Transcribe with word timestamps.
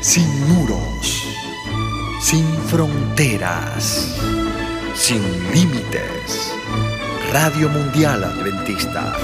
sin 0.00 0.26
muros, 0.48 1.24
sin 2.20 2.46
fronteras, 2.68 4.16
sin 4.94 5.20
límites. 5.52 6.54
Radio 7.32 7.68
Mundial 7.68 8.24
Adventista, 8.24 9.14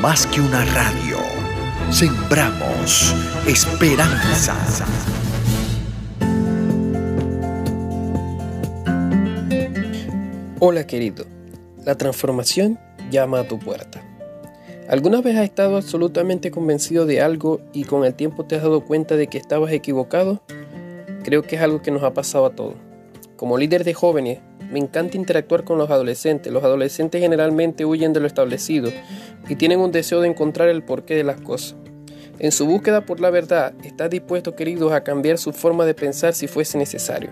más 0.00 0.26
que 0.26 0.40
una 0.40 0.64
radio, 0.64 1.18
sembramos 1.90 3.14
esperanza. 3.46 4.56
Hola 10.58 10.86
querido, 10.86 11.26
la 11.84 11.96
transformación 11.96 12.80
llama 13.10 13.40
a 13.40 13.44
tu 13.46 13.58
puerta. 13.58 14.07
¿Alguna 14.88 15.20
vez 15.20 15.36
has 15.36 15.44
estado 15.44 15.76
absolutamente 15.76 16.50
convencido 16.50 17.04
de 17.04 17.20
algo 17.20 17.60
y 17.74 17.84
con 17.84 18.06
el 18.06 18.14
tiempo 18.14 18.46
te 18.46 18.56
has 18.56 18.62
dado 18.62 18.86
cuenta 18.86 19.16
de 19.16 19.26
que 19.26 19.36
estabas 19.36 19.70
equivocado? 19.70 20.40
Creo 21.24 21.42
que 21.42 21.56
es 21.56 21.62
algo 21.62 21.82
que 21.82 21.90
nos 21.90 22.02
ha 22.04 22.14
pasado 22.14 22.46
a 22.46 22.56
todos. 22.56 22.76
Como 23.36 23.58
líder 23.58 23.84
de 23.84 23.92
jóvenes, 23.92 24.38
me 24.72 24.78
encanta 24.78 25.18
interactuar 25.18 25.64
con 25.64 25.76
los 25.76 25.90
adolescentes. 25.90 26.50
Los 26.50 26.64
adolescentes 26.64 27.20
generalmente 27.20 27.84
huyen 27.84 28.14
de 28.14 28.20
lo 28.20 28.26
establecido 28.26 28.90
y 29.46 29.56
tienen 29.56 29.80
un 29.80 29.92
deseo 29.92 30.22
de 30.22 30.28
encontrar 30.28 30.70
el 30.70 30.82
porqué 30.82 31.16
de 31.16 31.24
las 31.24 31.38
cosas. 31.38 31.76
En 32.38 32.50
su 32.50 32.64
búsqueda 32.64 33.04
por 33.04 33.20
la 33.20 33.28
verdad, 33.28 33.74
está 33.84 34.08
dispuesto, 34.08 34.56
queridos, 34.56 34.92
a 34.92 35.04
cambiar 35.04 35.36
su 35.36 35.52
forma 35.52 35.84
de 35.84 35.92
pensar 35.92 36.32
si 36.32 36.46
fuese 36.46 36.78
necesario. 36.78 37.28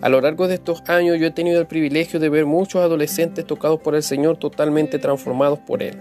A 0.00 0.08
lo 0.08 0.20
largo 0.20 0.48
de 0.48 0.54
estos 0.54 0.82
años 0.88 1.20
yo 1.20 1.28
he 1.28 1.30
tenido 1.30 1.60
el 1.60 1.68
privilegio 1.68 2.18
de 2.18 2.30
ver 2.30 2.46
muchos 2.46 2.82
adolescentes 2.82 3.46
tocados 3.46 3.78
por 3.78 3.94
el 3.94 4.02
Señor 4.02 4.38
totalmente 4.38 4.98
transformados 4.98 5.60
por 5.60 5.84
Él. 5.84 5.96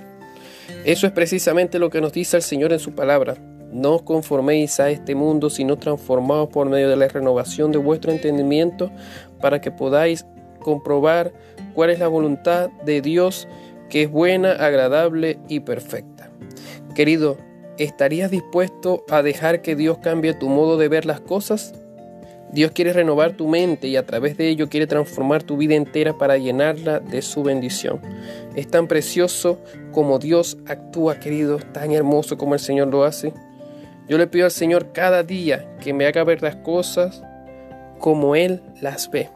Eso 0.83 1.07
es 1.07 1.13
precisamente 1.13 1.79
lo 1.79 1.89
que 1.89 2.01
nos 2.01 2.13
dice 2.13 2.37
el 2.37 2.43
Señor 2.43 2.73
en 2.73 2.79
su 2.79 2.93
palabra. 2.93 3.35
No 3.71 3.95
os 3.95 4.01
conforméis 4.01 4.79
a 4.79 4.89
este 4.89 5.13
mundo, 5.13 5.49
sino 5.49 5.77
transformaos 5.77 6.49
por 6.49 6.67
medio 6.69 6.89
de 6.89 6.95
la 6.95 7.07
renovación 7.07 7.71
de 7.71 7.77
vuestro 7.77 8.11
entendimiento 8.11 8.91
para 9.39 9.61
que 9.61 9.71
podáis 9.71 10.25
comprobar 10.59 11.31
cuál 11.73 11.91
es 11.91 11.99
la 11.99 12.07
voluntad 12.07 12.69
de 12.85 13.01
Dios 13.01 13.47
que 13.89 14.03
es 14.03 14.11
buena, 14.11 14.51
agradable 14.51 15.39
y 15.47 15.61
perfecta. 15.61 16.29
Querido, 16.95 17.37
¿estarías 17.77 18.31
dispuesto 18.31 19.03
a 19.09 19.21
dejar 19.21 19.61
que 19.61 19.75
Dios 19.75 19.97
cambie 19.99 20.33
tu 20.33 20.49
modo 20.49 20.77
de 20.77 20.87
ver 20.87 21.05
las 21.05 21.21
cosas? 21.21 21.73
Dios 22.51 22.71
quiere 22.71 22.93
renovar 22.93 23.33
tu 23.33 23.47
mente 23.47 23.87
y 23.87 23.95
a 23.95 24.05
través 24.05 24.35
de 24.35 24.49
ello 24.49 24.69
quiere 24.69 24.87
transformar 24.87 25.43
tu 25.43 25.57
vida 25.57 25.75
entera 25.75 26.17
para 26.17 26.37
llenarla 26.37 26.99
de 26.99 27.21
su 27.21 27.43
bendición. 27.43 28.01
Es 28.55 28.67
tan 28.67 28.87
precioso 28.87 29.59
como 29.91 30.17
Dios 30.17 30.57
actúa, 30.67 31.19
querido, 31.19 31.57
tan 31.57 31.91
hermoso 31.91 32.37
como 32.37 32.55
el 32.55 32.59
Señor 32.59 32.87
lo 32.87 33.03
hace. 33.03 33.33
Yo 34.07 34.17
le 34.17 34.25
pido 34.25 34.45
al 34.45 34.51
Señor 34.51 34.91
cada 34.93 35.21
día 35.21 35.77
que 35.79 35.93
me 35.93 36.07
haga 36.07 36.23
ver 36.23 36.41
las 36.41 36.55
cosas 36.55 37.21
como 37.99 38.35
Él 38.35 38.63
las 38.81 39.11
ve. 39.11 39.29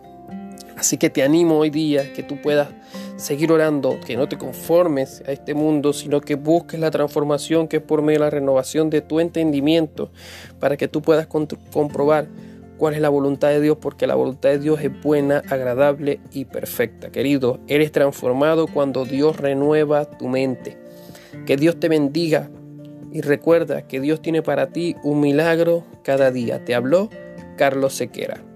Así 0.75 0.97
que 0.97 1.11
te 1.11 1.21
animo 1.21 1.59
hoy 1.59 1.69
día 1.69 2.11
que 2.13 2.23
tú 2.23 2.41
puedas 2.41 2.69
seguir 3.15 3.51
orando, 3.51 3.99
que 4.05 4.17
no 4.17 4.27
te 4.27 4.39
conformes 4.39 5.23
a 5.27 5.31
este 5.31 5.53
mundo, 5.53 5.93
sino 5.93 6.19
que 6.19 6.33
busques 6.33 6.79
la 6.79 6.89
transformación 6.89 7.67
que 7.67 7.77
es 7.77 7.83
por 7.83 8.01
medio 8.01 8.19
de 8.19 8.25
la 8.25 8.29
renovación 8.31 8.89
de 8.89 9.01
tu 9.01 9.19
entendimiento, 9.19 10.11
para 10.59 10.75
que 10.75 10.87
tú 10.87 11.03
puedas 11.03 11.27
comprobar 11.27 12.27
cuál 12.77 12.93
es 12.93 13.01
la 13.01 13.09
voluntad 13.09 13.49
de 13.49 13.61
Dios, 13.61 13.77
porque 13.79 14.07
la 14.07 14.15
voluntad 14.15 14.49
de 14.49 14.59
Dios 14.59 14.81
es 14.81 15.01
buena, 15.01 15.41
agradable 15.49 16.19
y 16.31 16.45
perfecta. 16.45 17.11
Querido, 17.11 17.59
eres 17.67 17.91
transformado 17.91 18.67
cuando 18.67 19.05
Dios 19.05 19.37
renueva 19.37 20.05
tu 20.05 20.27
mente. 20.27 20.77
Que 21.45 21.57
Dios 21.57 21.79
te 21.79 21.89
bendiga 21.89 22.49
y 23.11 23.21
recuerda 23.21 23.87
que 23.87 23.99
Dios 23.99 24.21
tiene 24.21 24.41
para 24.41 24.67
ti 24.67 24.95
un 25.03 25.19
milagro 25.19 25.83
cada 26.03 26.31
día. 26.31 26.63
Te 26.65 26.75
habló 26.75 27.09
Carlos 27.57 27.93
Sequera. 27.93 28.52